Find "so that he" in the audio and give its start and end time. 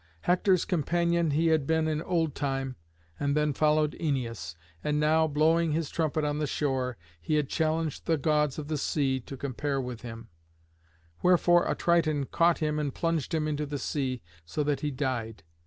14.43-14.89